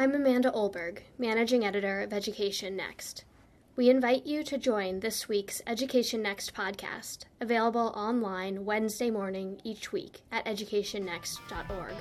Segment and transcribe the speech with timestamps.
[0.00, 3.24] I'm Amanda Olberg, Managing Editor of Education Next.
[3.74, 9.90] We invite you to join this week's Education Next podcast, available online Wednesday morning each
[9.90, 11.94] week at educationnext.org.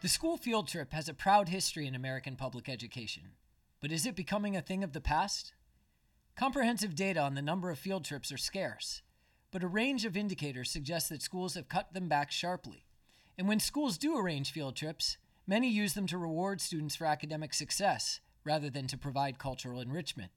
[0.00, 3.32] The school field trip has a proud history in American public education.
[3.80, 5.54] But is it becoming a thing of the past?
[6.36, 9.00] Comprehensive data on the number of field trips are scarce,
[9.50, 12.84] but a range of indicators suggests that schools have cut them back sharply.
[13.38, 17.54] And when schools do arrange field trips, many use them to reward students for academic
[17.54, 20.30] success rather than to provide cultural enrichment,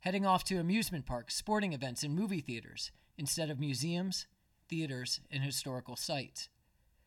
[0.00, 4.26] heading off to amusement parks, sporting events, and movie theaters instead of museums,
[4.68, 6.48] theaters, and historical sites.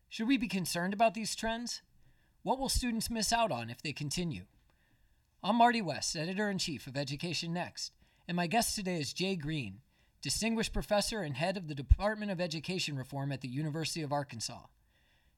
[0.08, 1.82] Should we be concerned about these trends?
[2.44, 4.44] What will students miss out on if they continue?
[5.44, 7.92] I'm Marty West, editor in chief of Education Next,
[8.28, 9.80] and my guest today is Jay Greene,
[10.22, 14.64] Distinguished Professor and Head of the Department of Education Reform at the University of Arkansas.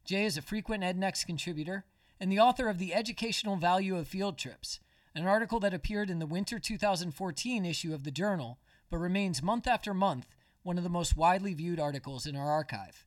[0.04, 1.86] Jay is a frequent EdNext contributor
[2.20, 4.80] and the author of The Educational Value of Field Trips,
[5.14, 8.58] an article that appeared in the winter 2014 issue of the journal,
[8.90, 10.26] but remains month after month
[10.64, 13.06] one of the most widely viewed articles in our archive.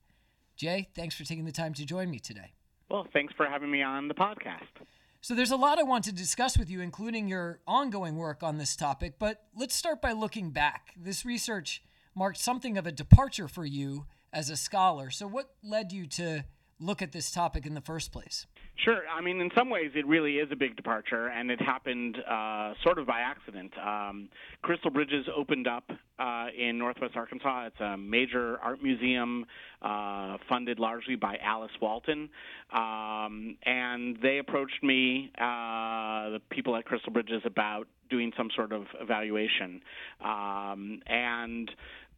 [0.56, 2.52] Jay, thanks for taking the time to join me today.
[2.89, 4.86] Well, thanks for having me on the podcast.
[5.24, 8.58] So, there's a lot I want to discuss with you, including your ongoing work on
[8.58, 10.94] this topic, but let's start by looking back.
[10.96, 11.80] This research
[12.12, 15.10] marked something of a departure for you as a scholar.
[15.10, 16.44] So, what led you to
[16.80, 18.48] look at this topic in the first place?
[18.76, 19.02] Sure.
[19.06, 22.72] I mean, in some ways, it really is a big departure, and it happened uh,
[22.82, 23.72] sort of by accident.
[23.78, 24.28] Um,
[24.62, 25.84] Crystal Bridges opened up
[26.18, 27.66] uh, in Northwest Arkansas.
[27.66, 29.44] It's a major art museum
[29.82, 32.28] uh, funded largely by Alice Walton.
[32.72, 38.72] Um, and they approached me, uh, the people at Crystal Bridges, about doing some sort
[38.72, 39.80] of evaluation.
[40.24, 41.70] Um, and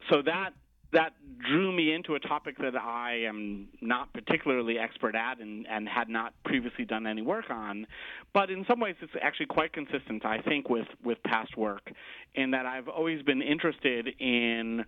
[0.08, 0.50] so that
[0.94, 1.12] that
[1.46, 6.08] drew me into a topic that I am not particularly expert at and, and had
[6.08, 7.86] not previously done any work on.
[8.32, 11.92] But in some ways, it's actually quite consistent, I think, with, with past work
[12.34, 14.84] in that I've always been interested in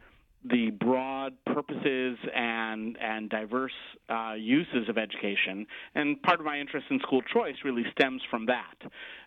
[0.48, 3.72] the broad purposes and and diverse
[4.08, 5.66] uh, uses of education.
[5.94, 8.76] And part of my interest in school choice really stems from that.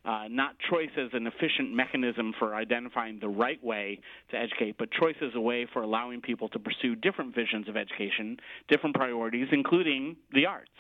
[0.06, 4.00] Uh, not choice as an efficient mechanism for identifying the right way
[4.32, 7.76] to educate, but choice as a way for allowing people to pursue different visions of
[7.76, 8.38] education,
[8.70, 10.72] different priorities, including the arts.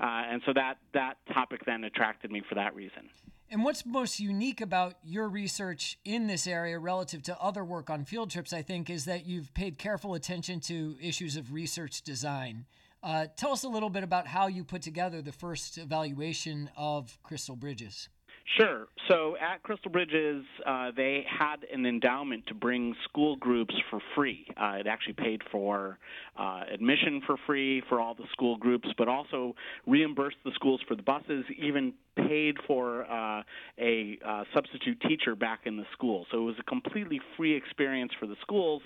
[0.00, 3.08] Uh, and so that that topic then attracted me for that reason.
[3.50, 8.04] And what's most unique about your research in this area relative to other work on
[8.04, 12.66] field trips, I think, is that you've paid careful attention to issues of research design.
[13.02, 17.18] Uh, tell us a little bit about how you put together the first evaluation of
[17.22, 18.10] Crystal Bridges.
[18.56, 18.86] Sure.
[19.08, 24.46] So at Crystal Bridges, uh, they had an endowment to bring school groups for free.
[24.56, 25.98] Uh, it actually paid for
[26.38, 29.54] uh, admission for free for all the school groups, but also
[29.86, 31.92] reimbursed the schools for the buses, even
[32.26, 33.42] paid for uh,
[33.78, 36.26] a uh, substitute teacher back in the school.
[36.30, 38.82] So it was a completely free experience for the schools.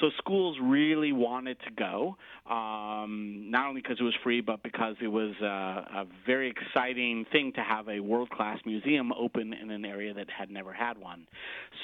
[0.00, 2.16] So schools really wanted to go,
[2.52, 7.24] um, not only because it was free, but because it was uh, a very exciting
[7.32, 10.98] thing to have a world class museum open in an area that had never had
[10.98, 11.26] one.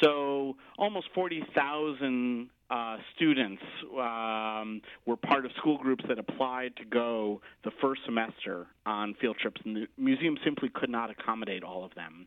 [0.02, 3.62] So almost 40,000 uh, students
[3.98, 9.36] um, were part of school groups that applied to go the first semester on field
[9.40, 12.26] trips, and the museum simply could not accommodate all of them.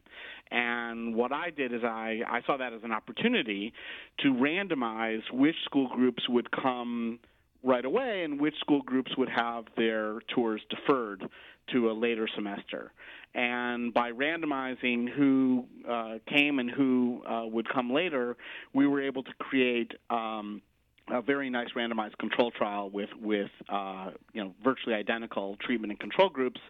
[0.50, 3.72] And what I did is I, I saw that as an opportunity
[4.20, 7.20] to randomize which school groups would come
[7.64, 11.24] right away and which school groups would have their tours deferred
[11.72, 12.92] to a later semester.
[13.34, 18.36] And by randomizing who uh, came and who uh, would come later,
[18.74, 19.92] we were able to create.
[20.10, 20.62] Um,
[21.12, 26.00] a very nice randomized control trial with with uh, you know virtually identical treatment and
[26.00, 26.62] control groups,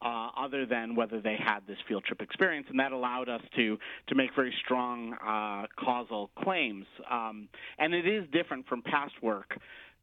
[0.00, 3.76] uh, other than whether they had this field trip experience, and that allowed us to
[4.08, 6.86] to make very strong uh, causal claims.
[7.10, 9.58] Um, and it is different from past work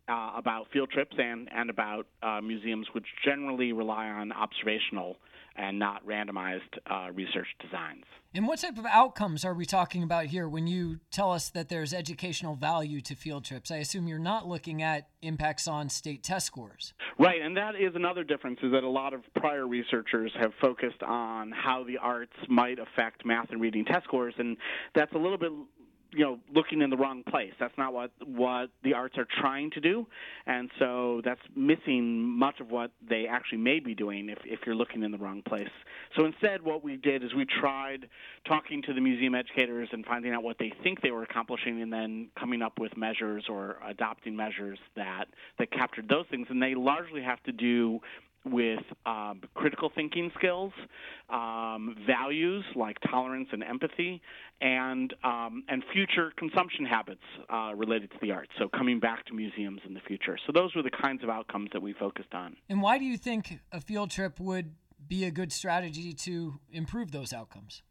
[0.07, 5.18] uh, about field trips and and about uh, museums, which generally rely on observational
[5.57, 8.04] and not randomized uh, research designs.
[8.33, 11.69] And what type of outcomes are we talking about here when you tell us that
[11.69, 13.71] there's educational value to field trips?
[13.71, 16.94] I assume you're not looking at impacts on state test scores.
[17.18, 21.01] Right, and that is another difference is that a lot of prior researchers have focused
[21.01, 24.57] on how the arts might affect math and reading test scores, and
[24.94, 25.51] that's a little bit
[26.12, 27.54] you know looking in the wrong place.
[27.59, 30.06] That's not what what the arts are trying to do,
[30.45, 34.75] and so that's missing much of what they actually may be doing if if you're
[34.75, 35.69] looking in the wrong place.
[36.15, 38.07] So instead, what we did is we tried
[38.48, 41.92] talking to the museum educators and finding out what they think they were accomplishing, and
[41.92, 45.25] then coming up with measures or adopting measures that
[45.60, 46.48] that captured those things.
[46.50, 48.00] And they largely have to do
[48.52, 50.72] with um, critical thinking skills,
[51.30, 54.22] um, values like tolerance and empathy,
[54.62, 58.52] and um, and future consumption habits uh, related to the arts.
[58.58, 60.38] So coming back to museums in the future.
[60.46, 62.56] So those were the kinds of outcomes that we focused on.
[62.70, 64.74] And why do you think a field trip would
[65.08, 67.82] be a good strategy to improve those outcomes?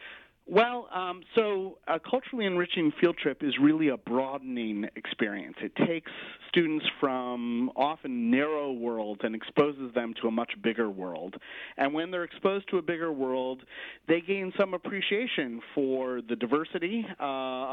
[0.49, 5.57] Well, um, so a culturally enriching field trip is really a broadening experience.
[5.61, 6.11] It takes
[6.49, 11.35] students from often narrow worlds and exposes them to a much bigger world.
[11.77, 13.63] And when they're exposed to a bigger world,
[14.07, 17.25] they gain some appreciation for the diversity uh,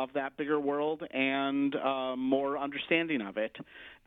[0.02, 3.56] of that bigger world and uh, more understanding of it.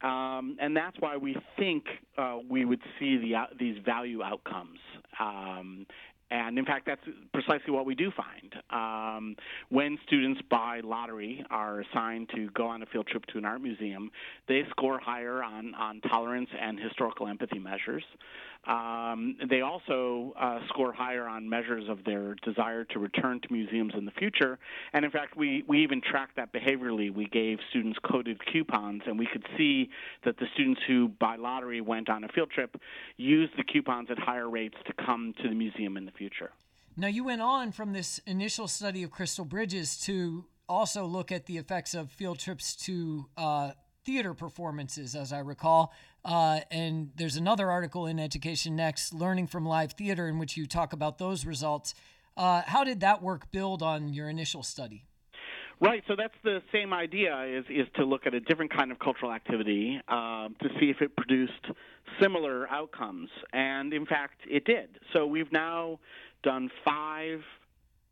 [0.02, 1.84] Um, and that's why we think
[2.18, 4.80] uh, we would see the, these value outcomes.
[5.20, 5.86] Um,
[6.31, 7.00] and in fact, that's
[7.32, 8.55] precisely what we do find.
[8.70, 9.37] Um,
[9.69, 13.61] when students by lottery are assigned to go on a field trip to an art
[13.61, 14.11] museum,
[14.49, 18.02] they score higher on, on tolerance and historical empathy measures.
[18.67, 23.93] Um, they also uh, score higher on measures of their desire to return to museums
[23.96, 24.58] in the future.
[24.93, 27.14] And in fact, we, we even tracked that behaviorally.
[27.14, 29.88] We gave students coded coupons, and we could see
[30.25, 32.76] that the students who, by lottery, went on a field trip
[33.17, 36.50] used the coupons at higher rates to come to the museum in the future.
[36.96, 41.46] Now, you went on from this initial study of Crystal Bridges to also look at
[41.46, 43.72] the effects of field trips to uh,
[44.04, 45.92] theater performances, as I recall.
[46.24, 50.66] Uh, and there's another article in Education Next, Learning from Live Theater, in which you
[50.66, 51.94] talk about those results.
[52.36, 55.04] Uh, how did that work build on your initial study?
[55.78, 58.99] Right, so that's the same idea is is to look at a different kind of
[58.99, 61.52] cultural activity um, to see if it produced
[62.20, 64.88] similar outcomes, and in fact, it did.
[65.12, 65.99] So we've now
[66.43, 67.40] done five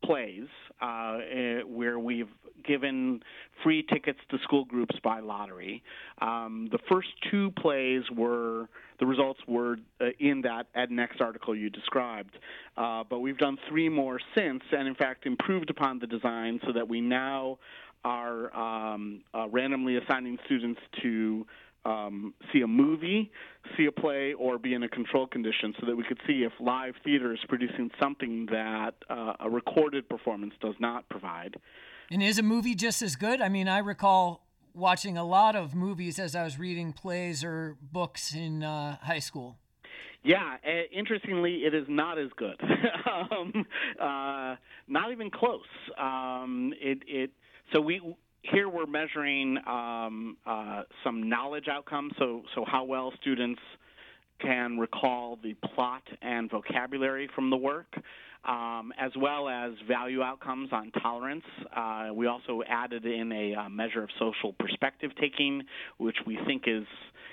[0.05, 0.47] plays
[0.81, 2.29] uh, eh, where we've
[2.65, 3.21] given
[3.63, 5.83] free tickets to school groups by lottery.
[6.21, 8.67] Um, the first two plays were
[8.99, 12.37] the results were uh, in that EdNext article you described,
[12.77, 16.71] uh, but we've done three more since, and in fact improved upon the design so
[16.73, 17.57] that we now
[18.03, 21.45] are um, uh, randomly assigning students to
[21.85, 23.31] um, see a movie,
[23.77, 26.51] see a play, or be in a control condition so that we could see if
[26.59, 31.55] live theater is producing something that uh, a recorded performance does not provide.
[32.11, 33.41] And is a movie just as good?
[33.41, 37.77] I mean, I recall watching a lot of movies as I was reading plays or
[37.81, 39.57] books in uh, high school.
[40.23, 40.57] Yeah,
[40.91, 42.59] interestingly, it is not as good.
[43.31, 43.65] um,
[44.01, 44.55] uh,
[44.87, 45.61] not even close.
[45.99, 47.31] Um, it, it
[47.71, 48.01] so we
[48.51, 53.61] here we're measuring um, uh, some knowledge outcomes, so so how well students
[54.41, 57.87] can recall the plot and vocabulary from the work,
[58.43, 61.45] um, as well as value outcomes on tolerance.
[61.75, 65.63] Uh, we also added in a uh, measure of social perspective taking,
[65.97, 66.85] which we think is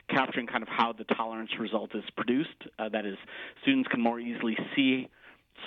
[0.08, 2.50] capturing kind of how the tolerance result is produced.
[2.78, 3.16] Uh, that is,
[3.62, 5.08] students can more easily see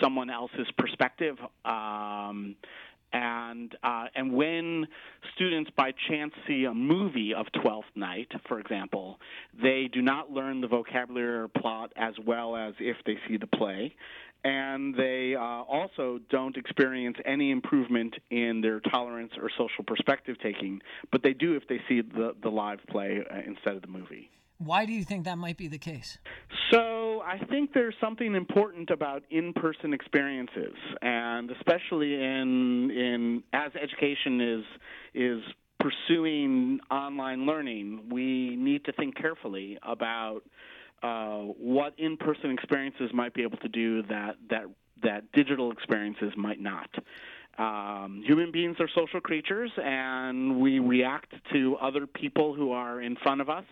[0.01, 1.37] someone else's perspective.
[1.63, 2.55] Um,
[3.15, 4.85] and uh, and when
[5.35, 9.19] students by chance see a movie of Twelfth Night, for example,
[9.61, 13.47] they do not learn the vocabulary or plot as well as if they see the
[13.47, 13.95] play,
[14.43, 20.81] and they uh, also don't experience any improvement in their tolerance or social perspective taking,
[21.09, 24.29] but they do if they see the the live play uh, instead of the movie.
[24.57, 26.17] Why do you think that might be the case?
[26.71, 26.94] So,
[27.25, 34.63] I think there's something important about in-person experiences, and especially in in as education is
[35.13, 35.43] is
[35.79, 40.41] pursuing online learning, we need to think carefully about
[41.03, 44.65] uh, what in-person experiences might be able to do that that
[45.01, 46.89] that digital experiences might not.
[47.57, 53.15] Um, human beings are social creatures, and we react to other people who are in
[53.23, 53.65] front of us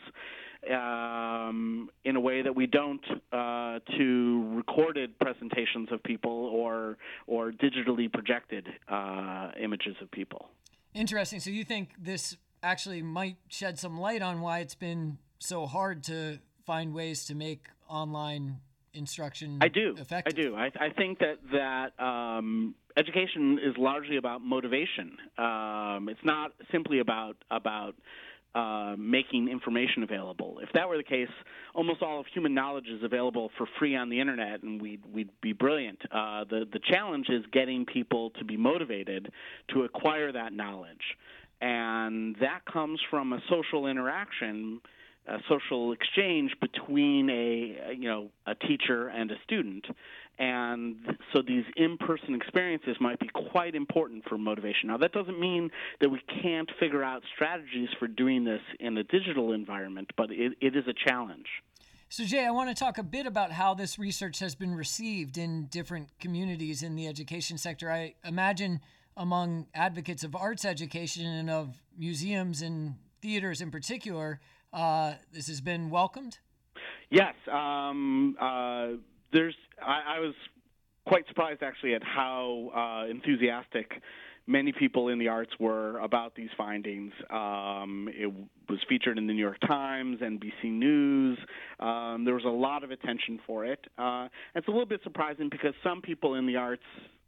[0.72, 7.52] um, in a way that we don't uh, to recorded presentations of people or or
[7.52, 10.50] digitally projected uh, images of people.
[10.94, 11.40] Interesting.
[11.40, 16.04] So you think this actually might shed some light on why it's been so hard
[16.04, 18.60] to find ways to make online
[18.94, 19.96] instruction I do.
[19.98, 20.34] effective?
[20.34, 20.56] I do.
[20.56, 25.18] I, I think that that um, education is largely about motivation.
[25.38, 27.96] Um, it's not simply about about
[28.56, 30.60] uh, making information available.
[30.62, 31.30] If that were the case,
[31.74, 35.30] almost all of human knowledge is available for free on the internet, and we'd we'd
[35.42, 36.00] be brilliant.
[36.12, 39.32] Uh, the the challenge is getting people to be motivated
[39.70, 41.18] to acquire that knowledge.
[41.62, 44.82] and that comes from a social interaction
[45.28, 49.86] a social exchange between a you know a teacher and a student.
[50.40, 50.96] And
[51.32, 54.88] so these in-person experiences might be quite important for motivation.
[54.88, 55.70] Now that doesn't mean
[56.02, 60.54] that we can't figure out strategies for doing this in a digital environment but it,
[60.60, 61.48] it is a challenge.
[62.10, 65.38] So jay i want to talk a bit about how this research has been received
[65.38, 67.92] in different communities in the education sector.
[67.92, 68.82] I imagine
[69.16, 74.40] among advocates of arts education and of museums and theaters in particular
[74.74, 76.40] uh, this has been welcomed?
[77.10, 77.36] Yes.
[77.52, 78.98] Um, uh,
[79.32, 79.56] there's.
[79.82, 80.34] I, I, was
[81.06, 84.02] quite surprised actually at how uh, enthusiastic
[84.48, 87.14] many people in the arts were about these findings.
[87.30, 88.32] Um, it
[88.70, 91.38] was featured in the New York Times, NBC News.
[91.80, 93.80] Um, there was a lot of attention for it.
[93.98, 96.84] Uh, it's a little bit surprising because some people in the arts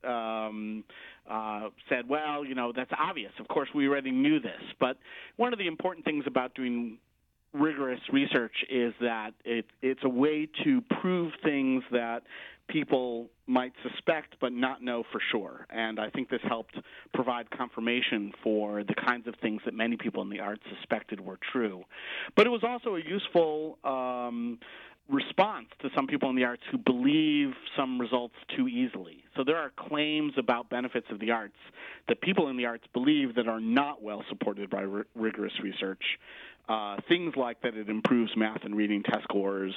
[0.05, 0.83] um,
[1.29, 3.31] uh, said, well, you know, that's obvious.
[3.39, 4.61] Of course, we already knew this.
[4.79, 4.97] But
[5.37, 6.97] one of the important things about doing
[7.55, 12.24] rigorous research is that it, it's a way to prove things that
[12.67, 15.67] people might suspect but not know for sure.
[15.69, 16.75] And I think this helped
[17.13, 21.39] provide confirmation for the kinds of things that many people in the arts suspected were
[21.51, 21.83] true.
[22.35, 24.59] But it was also a useful um,
[25.09, 29.24] response to some people in the arts who believe some results too easily.
[29.35, 31.57] So there are claims about benefits of the arts
[32.07, 36.01] that people in the arts believe that are not well supported by r- rigorous research.
[36.67, 39.74] Uh, things like that it improves math and reading test scores,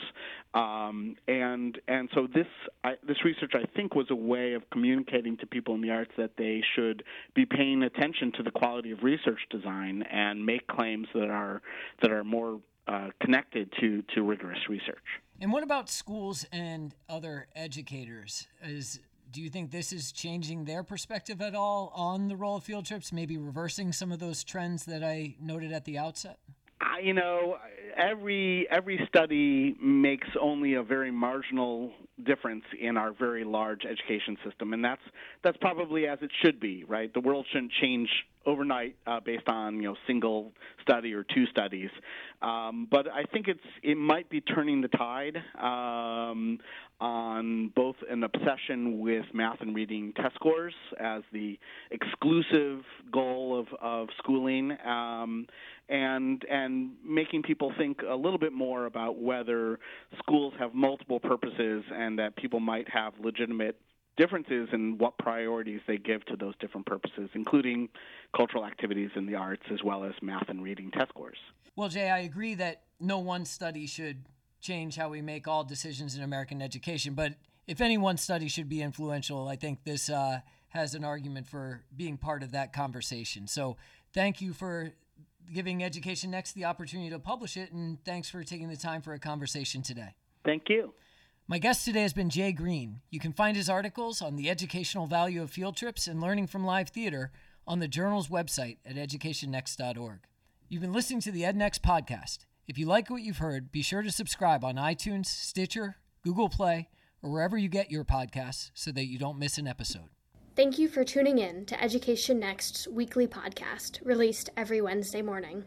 [0.55, 2.47] um, and and so this
[2.83, 6.13] I, this research I think was a way of communicating to people in the arts
[6.17, 7.03] that they should
[7.35, 11.61] be paying attention to the quality of research design and make claims that are
[12.01, 15.05] that are more uh, connected to to rigorous research.
[15.43, 18.49] And what about schools and other educators?
[18.63, 22.65] Is do you think this is changing their perspective at all on the role of
[22.65, 26.39] field trips, maybe reversing some of those trends that I noted at the outset?
[26.81, 27.57] I, you know,
[27.97, 31.93] every every study makes only a very marginal
[32.25, 35.03] difference in our very large education system, and that's
[35.43, 37.13] that's probably as it should be, right?
[37.13, 38.09] The world shouldn't change
[38.49, 40.53] overnight uh, based on you know single
[40.83, 41.91] study or two studies,
[42.41, 46.59] um, but I think it's it might be turning the tide um,
[47.01, 51.59] on both an obsession with math and reading test scores as the
[51.91, 52.81] exclusive
[53.13, 54.77] goal of of schooling.
[54.85, 55.47] Um,
[55.91, 59.79] and and making people think a little bit more about whether
[60.19, 63.77] schools have multiple purposes and that people might have legitimate
[64.19, 67.89] differences in what priorities they give to those different purposes, including
[68.37, 71.39] cultural activities in the arts as well as math and reading test scores.
[71.77, 74.27] Well, Jay, I agree that no one study should
[74.61, 77.35] change how we make all decisions in American education, but
[77.69, 81.83] if any one study should be influential, I think this uh, has an argument for
[81.97, 83.47] being part of that conversation.
[83.47, 83.77] So,
[84.13, 84.93] thank you for
[85.53, 89.13] giving Education Next the opportunity to publish it, and thanks for taking the time for
[89.13, 90.15] a conversation today.
[90.45, 90.93] Thank you.
[91.51, 93.01] My guest today has been Jay Greene.
[93.09, 96.63] You can find his articles on the educational value of field trips and learning from
[96.63, 97.33] live theater
[97.67, 100.19] on the journal's website at educationnext.org.
[100.69, 102.41] You've been listening to the EdNext podcast.
[102.67, 106.91] If you like what you've heard, be sure to subscribe on iTunes, Stitcher, Google Play,
[107.23, 110.11] or wherever you get your podcasts so that you don't miss an episode.
[110.55, 115.65] Thank you for tuning in to Education Next's weekly podcast, released every Wednesday morning.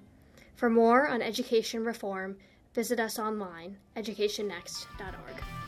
[0.53, 2.37] For more on education reform,
[2.75, 5.60] visit us online, at educationnext.org.